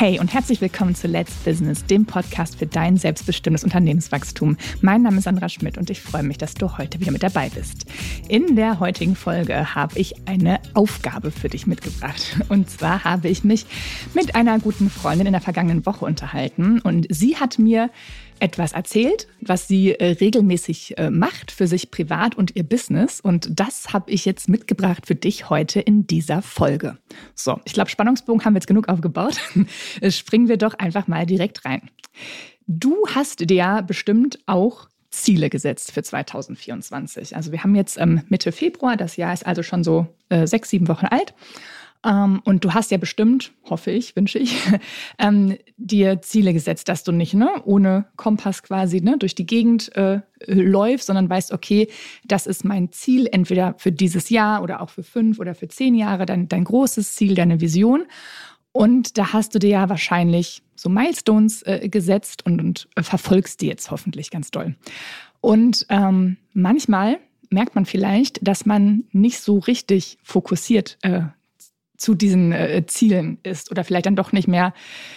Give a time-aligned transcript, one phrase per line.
[0.00, 4.56] Hey und herzlich willkommen zu Let's Business, dem Podcast für dein selbstbestimmtes Unternehmenswachstum.
[4.80, 7.48] Mein Name ist Sandra Schmidt und ich freue mich, dass du heute wieder mit dabei
[7.48, 7.84] bist.
[8.28, 12.38] In der heutigen Folge habe ich eine Aufgabe für dich mitgebracht.
[12.48, 13.66] Und zwar habe ich mich
[14.14, 17.90] mit einer guten Freundin in der vergangenen Woche unterhalten und sie hat mir
[18.40, 23.20] etwas erzählt, was sie äh, regelmäßig äh, macht für sich privat und ihr Business.
[23.20, 26.98] Und das habe ich jetzt mitgebracht für dich heute in dieser Folge.
[27.34, 29.38] So, ich glaube, Spannungsbogen haben wir jetzt genug aufgebaut.
[30.10, 31.90] Springen wir doch einfach mal direkt rein.
[32.66, 37.34] Du hast dir bestimmt auch Ziele gesetzt für 2024.
[37.34, 40.70] Also wir haben jetzt ähm, Mitte Februar, das Jahr ist also schon so äh, sechs,
[40.70, 41.34] sieben Wochen alt.
[42.04, 44.56] Ähm, und du hast ja bestimmt, hoffe ich, wünsche ich,
[45.18, 49.94] ähm, dir Ziele gesetzt, dass du nicht ne, ohne Kompass quasi ne, durch die Gegend
[49.96, 51.88] äh, läufst, sondern weißt, okay,
[52.24, 55.94] das ist mein Ziel, entweder für dieses Jahr oder auch für fünf oder für zehn
[55.94, 58.04] Jahre, dein, dein großes Ziel, deine Vision.
[58.78, 63.60] Und da hast du dir ja wahrscheinlich so Milestones äh, gesetzt und, und äh, verfolgst
[63.60, 64.76] die jetzt hoffentlich ganz doll.
[65.40, 67.18] Und ähm, manchmal
[67.50, 71.22] merkt man vielleicht, dass man nicht so richtig fokussiert äh,
[71.96, 74.72] zu diesen äh, Zielen ist oder vielleicht dann doch nicht mehr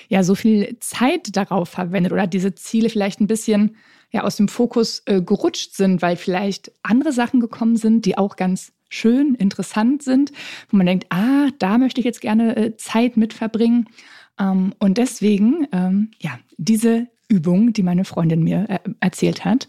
[0.09, 3.75] ja so viel Zeit darauf verwendet oder diese Ziele vielleicht ein bisschen
[4.09, 8.38] ja aus dem Fokus äh, gerutscht sind, weil vielleicht andere Sachen gekommen sind, die auch
[8.38, 10.31] ganz schön, interessant sind,
[10.70, 13.88] wo man denkt, ah, da möchte ich jetzt gerne äh, Zeit mit verbringen.
[14.39, 19.67] Ähm, und deswegen, ähm, ja, diese Übung, die meine Freundin mir äh, erzählt hat.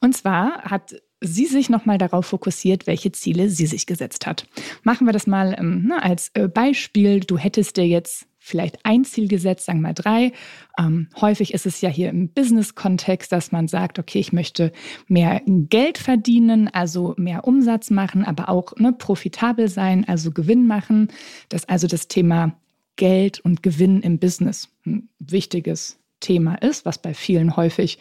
[0.00, 4.46] Und zwar hat sie sich nochmal darauf fokussiert, welche Ziele sie sich gesetzt hat.
[4.82, 7.20] Machen wir das mal ähm, ne, als äh, Beispiel.
[7.20, 10.32] Du hättest dir jetzt vielleicht ein Ziel gesetzt, sagen wir mal drei.
[10.76, 14.72] Ähm, häufig ist es ja hier im Business-Kontext, dass man sagt, okay, ich möchte
[15.06, 21.08] mehr Geld verdienen, also mehr Umsatz machen, aber auch ne, profitabel sein, also Gewinn machen.
[21.50, 22.58] Das also das Thema
[22.96, 24.68] Geld und Gewinn im Business.
[24.84, 27.98] Ein wichtiges Thema ist, was bei vielen häufig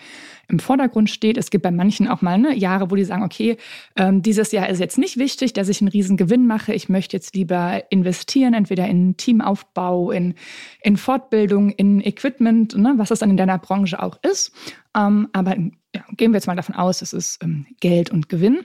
[0.48, 1.38] im Vordergrund steht.
[1.38, 3.58] Es gibt bei manchen auch mal ne, Jahre, wo die sagen, okay,
[3.98, 6.74] ähm, dieses Jahr ist jetzt nicht wichtig, dass ich einen riesen Gewinn mache.
[6.74, 10.36] Ich möchte jetzt lieber investieren, entweder in Teamaufbau, in,
[10.82, 14.54] in Fortbildung, in Equipment, ne, was es dann in deiner Branche auch ist.
[14.96, 15.58] Ähm, aber
[15.96, 18.60] ja, gehen wir jetzt mal davon aus, es ist ähm, Geld und Gewinn.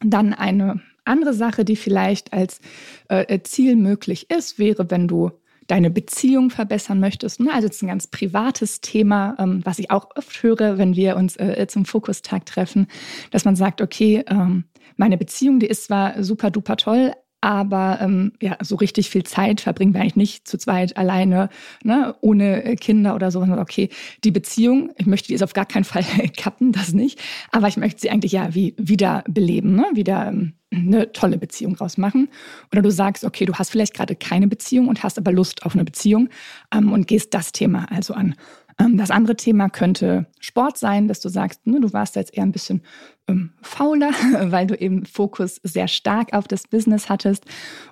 [0.00, 2.60] Dann eine andere Sache, die vielleicht als
[3.08, 5.30] äh, Ziel möglich ist, wäre, wenn du
[5.66, 7.40] deine Beziehung verbessern möchtest.
[7.40, 7.50] Ne?
[7.52, 11.16] Also es ist ein ganz privates Thema, ähm, was ich auch oft höre, wenn wir
[11.16, 12.86] uns äh, zum Fokustag treffen,
[13.30, 14.64] dass man sagt, okay, ähm,
[14.96, 17.12] meine Beziehung, die ist zwar super duper toll,
[17.46, 21.48] aber ähm, ja, so richtig viel Zeit verbringen wir eigentlich nicht zu zweit alleine,
[21.84, 23.40] ne, ohne äh, Kinder oder so.
[23.40, 23.88] Okay,
[24.24, 26.02] die Beziehung, ich möchte die jetzt auf gar keinen Fall
[26.36, 30.54] kappen, das nicht, aber ich möchte sie eigentlich ja wie wieder beleben, ne, wieder ähm,
[30.74, 32.30] eine tolle Beziehung rausmachen.
[32.72, 35.74] Oder du sagst, okay, du hast vielleicht gerade keine Beziehung und hast aber Lust auf
[35.74, 36.30] eine Beziehung
[36.74, 38.34] ähm, und gehst das Thema also an.
[38.78, 42.42] Ähm, das andere Thema könnte Sport sein, dass du sagst, ne, du warst jetzt eher
[42.42, 42.82] ein bisschen
[43.28, 44.10] ähm, fauler,
[44.50, 47.44] weil du eben Fokus sehr stark auf das Business hattest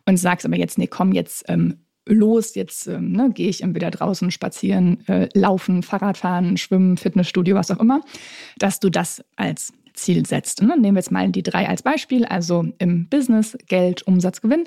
[0.06, 4.30] und sagst aber jetzt, nee, komm, jetzt ähm, los, jetzt ne, gehe ich entweder draußen
[4.30, 8.02] spazieren, äh, laufen, Fahrradfahren, schwimmen, Fitnessstudio, was auch immer,
[8.58, 10.60] dass du das als Ziel setzt.
[10.60, 10.76] Ne?
[10.76, 14.64] Nehmen wir jetzt mal die drei als Beispiel, also im Business, Geld, Umsatz, Gewinn,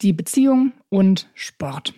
[0.00, 1.94] die Beziehung und Sport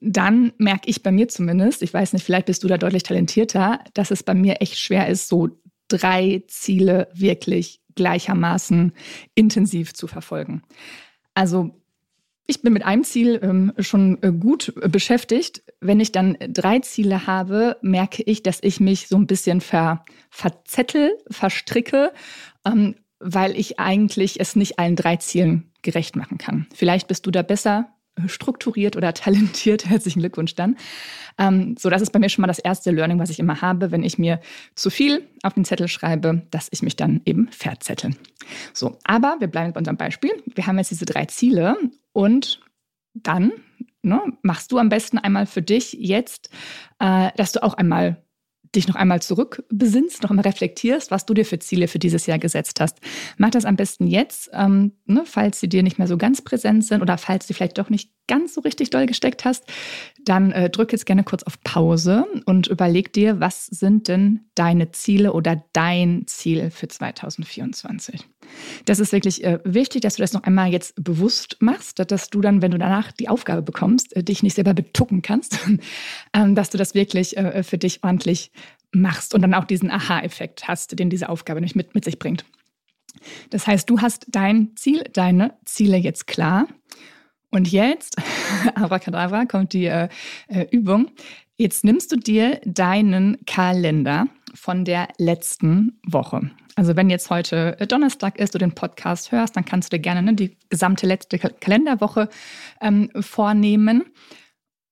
[0.00, 3.80] dann merke ich bei mir zumindest, ich weiß nicht, vielleicht bist du da deutlich talentierter,
[3.94, 5.48] dass es bei mir echt schwer ist, so
[5.88, 8.92] drei Ziele wirklich gleichermaßen
[9.34, 10.62] intensiv zu verfolgen.
[11.34, 11.74] Also
[12.46, 15.62] ich bin mit einem Ziel ähm, schon äh, gut beschäftigt.
[15.80, 20.04] Wenn ich dann drei Ziele habe, merke ich, dass ich mich so ein bisschen ver,
[20.30, 22.12] verzettel, verstricke,
[22.64, 26.66] ähm, weil ich eigentlich es nicht allen drei Zielen gerecht machen kann.
[26.74, 27.88] Vielleicht bist du da besser
[28.26, 29.88] strukturiert oder talentiert.
[29.88, 30.76] Herzlichen Glückwunsch dann.
[31.38, 33.90] Ähm, so, das ist bei mir schon mal das erste Learning, was ich immer habe,
[33.90, 34.40] wenn ich mir
[34.74, 38.12] zu viel auf den Zettel schreibe, dass ich mich dann eben verzettel.
[38.72, 40.30] So, aber wir bleiben bei unserem Beispiel.
[40.54, 41.76] Wir haben jetzt diese drei Ziele
[42.12, 42.60] und
[43.14, 43.52] dann
[44.02, 46.50] ne, machst du am besten einmal für dich jetzt,
[46.98, 48.22] äh, dass du auch einmal
[48.74, 52.38] dich noch einmal zurückbesinnst, noch einmal reflektierst, was du dir für Ziele für dieses Jahr
[52.38, 52.98] gesetzt hast.
[53.36, 56.84] Mach das am besten jetzt, ähm, ne, falls sie dir nicht mehr so ganz präsent
[56.84, 59.64] sind oder falls sie vielleicht doch nicht ganz so richtig doll gesteckt hast,
[60.24, 64.92] dann äh, drück jetzt gerne kurz auf Pause und überleg dir, was sind denn deine
[64.92, 68.28] Ziele oder dein Ziel für 2024.
[68.84, 72.40] Das ist wirklich äh, wichtig, dass du das noch einmal jetzt bewusst machst, dass du
[72.40, 75.58] dann, wenn du danach die Aufgabe bekommst, äh, dich nicht selber betucken kannst,
[76.32, 78.50] ähm, dass du das wirklich äh, für dich ordentlich
[78.92, 82.44] machst und dann auch diesen Aha-Effekt hast, den diese Aufgabe nicht mit, mit sich bringt.
[83.50, 86.66] Das heißt, du hast dein Ziel, deine Ziele jetzt klar
[87.50, 88.16] Und jetzt,
[88.74, 90.08] Abracadabra, kommt die äh,
[90.48, 91.10] äh, Übung.
[91.56, 96.50] Jetzt nimmst du dir deinen Kalender von der letzten Woche.
[96.76, 100.22] Also wenn jetzt heute Donnerstag ist, du den Podcast hörst, dann kannst du dir gerne
[100.22, 102.28] ne, die gesamte letzte Kalenderwoche
[102.80, 104.04] ähm, vornehmen.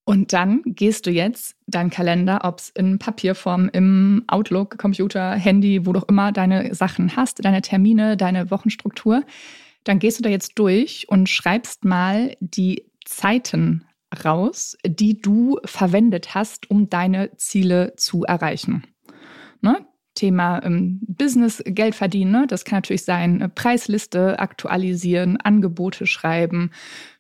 [0.05, 5.85] Und dann gehst du jetzt deinen Kalender, ob es in Papierform, im Outlook, Computer, Handy,
[5.85, 9.25] wo du auch immer deine Sachen hast, deine Termine, deine Wochenstruktur,
[9.83, 13.85] dann gehst du da jetzt durch und schreibst mal die Zeiten
[14.25, 18.85] raus, die du verwendet hast, um deine Ziele zu erreichen.
[19.67, 19.85] Ne?
[20.15, 22.33] Thema ähm, Business, Geld verdienen.
[22.33, 22.47] Ne?
[22.49, 26.71] Das kann natürlich sein, äh, Preisliste aktualisieren, Angebote schreiben,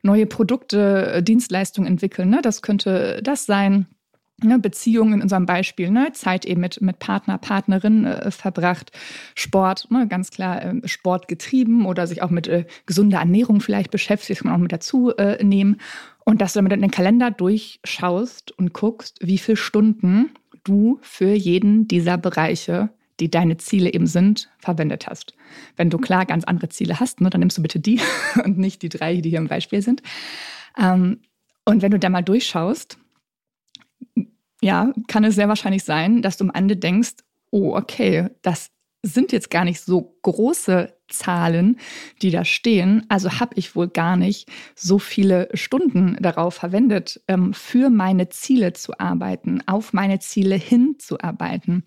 [0.03, 2.31] neue Produkte, äh, Dienstleistungen entwickeln.
[2.31, 2.41] Ne?
[2.43, 3.87] Das könnte das sein.
[4.43, 8.93] Ne, Beziehungen in unserem Beispiel, ne, Zeit eben mit, mit Partner, Partnerin äh, verbracht,
[9.35, 13.91] Sport, ne, ganz klar äh, Sport getrieben oder sich auch mit äh, gesunder Ernährung vielleicht
[13.91, 15.81] beschäftigt, kann man auch mit dazu äh, nehmen.
[16.27, 20.33] Und dass du damit in den Kalender durchschaust und guckst, wie viele Stunden
[20.67, 22.91] du für jeden dieser Bereiche,
[23.21, 25.35] die deine Ziele eben sind, verwendet hast.
[25.77, 28.01] Wenn du klar ganz andere Ziele hast, ne, dann nimmst du bitte die
[28.45, 30.03] und nicht die drei, die hier im Beispiel sind.
[30.79, 31.21] Ähm,
[31.65, 32.99] und wenn du da mal durchschaust,
[34.63, 37.17] ja, kann es sehr wahrscheinlich sein, dass du am Ende denkst,
[37.51, 38.71] oh, okay, das
[39.03, 41.79] sind jetzt gar nicht so große Zahlen,
[42.23, 43.05] die da stehen.
[43.09, 48.73] Also habe ich wohl gar nicht so viele Stunden darauf verwendet, ähm, für meine Ziele
[48.73, 51.85] zu arbeiten, auf meine Ziele hinzuarbeiten.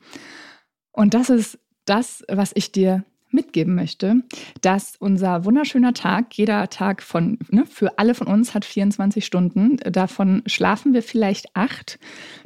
[0.91, 4.23] Und das ist das, was ich dir mitgeben möchte,
[4.61, 9.77] dass unser wunderschöner Tag, jeder Tag von, ne, für alle von uns hat 24 Stunden.
[9.77, 11.99] Davon schlafen wir vielleicht acht,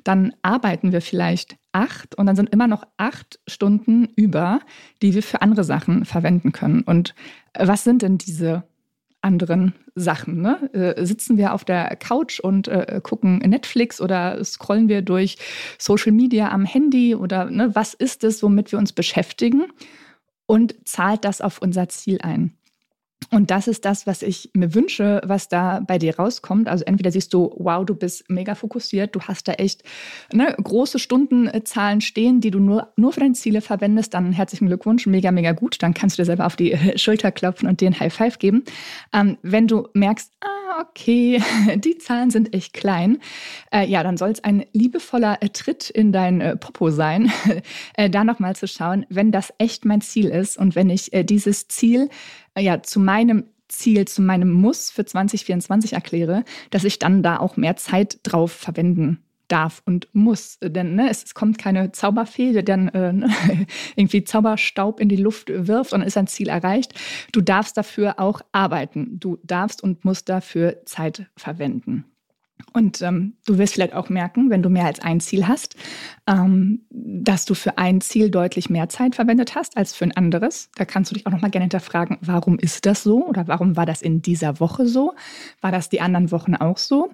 [0.04, 4.60] dann arbeiten wir vielleicht acht und dann sind immer noch acht Stunden über,
[5.02, 6.82] die wir für andere Sachen verwenden können.
[6.82, 7.16] Und
[7.54, 8.64] was sind denn diese
[9.24, 10.42] anderen Sachen.
[10.42, 10.70] Ne?
[10.74, 15.38] Äh, sitzen wir auf der Couch und äh, gucken Netflix oder scrollen wir durch
[15.80, 19.66] Social Media am Handy oder ne, was ist es, womit wir uns beschäftigen?
[20.46, 22.58] Und zahlt das auf unser Ziel ein.
[23.32, 26.68] Und das ist das, was ich mir wünsche, was da bei dir rauskommt.
[26.68, 29.84] Also entweder siehst du, wow, du bist mega fokussiert, du hast da echt
[30.32, 35.06] ne, große Stundenzahlen stehen, die du nur, nur für deine Ziele verwendest, dann herzlichen Glückwunsch,
[35.06, 35.82] mega, mega gut.
[35.82, 38.64] Dann kannst du dir selber auf die Schulter klopfen und dir ein High Five geben.
[39.14, 41.42] Ähm, wenn du merkst, ah, okay,
[41.76, 43.20] die Zahlen sind echt klein,
[43.72, 47.32] äh, ja, dann soll es ein liebevoller äh, Tritt in dein äh, Popo sein,
[47.96, 51.24] äh, da nochmal zu schauen, wenn das echt mein Ziel ist und wenn ich äh,
[51.24, 52.10] dieses Ziel
[52.56, 57.40] äh, ja zu meinem Ziel, zu meinem Muss für 2024 erkläre, dass ich dann da
[57.40, 60.58] auch mehr Zeit drauf verwenden darf und muss.
[60.62, 63.14] Denn ne, es, es, kommt keine Zauberfee, die dann äh,
[63.96, 66.94] irgendwie Zauberstaub in die Luft wirft und ist ein Ziel erreicht.
[67.32, 69.20] Du darfst dafür auch arbeiten.
[69.20, 72.06] Du darfst und musst dafür Zeit verwenden.
[72.72, 75.76] Und ähm, du wirst vielleicht auch merken, wenn du mehr als ein Ziel hast,
[76.28, 80.70] ähm, dass du für ein Ziel deutlich mehr Zeit verwendet hast als für ein anderes.
[80.76, 83.76] Da kannst du dich auch noch mal gerne hinterfragen, warum ist das so oder warum
[83.76, 85.14] war das in dieser Woche so?
[85.62, 87.12] War das die anderen Wochen auch so?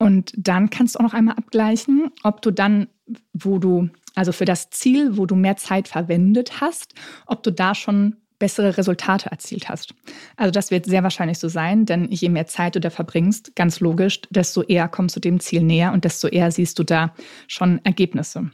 [0.00, 2.88] Und dann kannst du auch noch einmal abgleichen, ob du dann,
[3.34, 6.94] wo du, also für das Ziel, wo du mehr Zeit verwendet hast,
[7.26, 9.94] ob du da schon bessere Resultate erzielt hast.
[10.38, 13.80] Also das wird sehr wahrscheinlich so sein, denn je mehr Zeit du da verbringst, ganz
[13.80, 17.14] logisch, desto eher kommst du dem Ziel näher und desto eher siehst du da
[17.46, 18.50] schon Ergebnisse.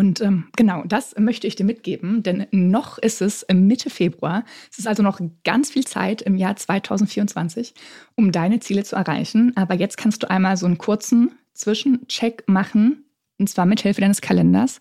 [0.00, 4.44] Und ähm, genau, das möchte ich dir mitgeben, denn noch ist es Mitte Februar.
[4.72, 7.74] Es ist also noch ganz viel Zeit im Jahr 2024,
[8.16, 9.54] um deine Ziele zu erreichen.
[9.58, 13.04] Aber jetzt kannst du einmal so einen kurzen Zwischencheck machen,
[13.38, 14.78] und zwar mit Hilfe deines Kalenders,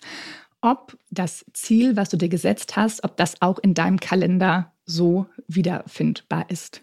[0.61, 5.25] ob das Ziel, was du dir gesetzt hast, ob das auch in deinem Kalender so
[5.49, 6.81] wiederfindbar ist.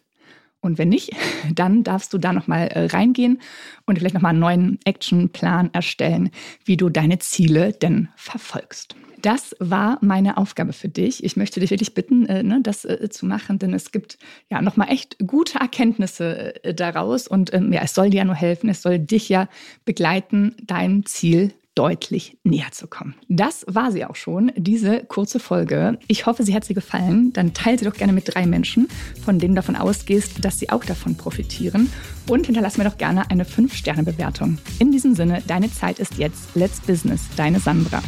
[0.66, 1.12] Und wenn nicht,
[1.54, 3.40] dann darfst du da nochmal äh, reingehen
[3.86, 6.30] und vielleicht nochmal einen neuen Actionplan erstellen,
[6.64, 8.96] wie du deine Ziele denn verfolgst.
[9.22, 11.24] Das war meine Aufgabe für dich.
[11.24, 14.18] Ich möchte dich wirklich bitten, äh, ne, das äh, zu machen, denn es gibt
[14.50, 18.68] ja nochmal echt gute Erkenntnisse daraus und ähm, ja, es soll dir ja nur helfen,
[18.68, 19.48] es soll dich ja
[19.84, 23.14] begleiten, dein Ziel deutlich näher zu kommen.
[23.28, 25.98] Das war sie auch schon, diese kurze Folge.
[26.08, 27.32] Ich hoffe, sie hat dir gefallen.
[27.32, 28.88] Dann teile sie doch gerne mit drei Menschen,
[29.24, 31.92] von denen du davon ausgehst, dass sie auch davon profitieren.
[32.28, 34.58] Und hinterlass mir doch gerne eine 5-Sterne-Bewertung.
[34.80, 36.56] In diesem Sinne, deine Zeit ist jetzt.
[36.56, 38.02] Let's Business, deine Sandra.